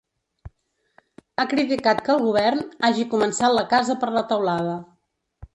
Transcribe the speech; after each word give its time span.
Ha 1.35 1.45
criticat 1.51 2.01
que 2.07 2.13
el 2.15 2.25
govern 2.29 2.65
‘hagi 2.89 3.07
començat 3.15 3.55
la 3.59 3.69
casa 3.75 4.01
per 4.05 4.11
la 4.17 4.29
teulada’. 4.33 4.77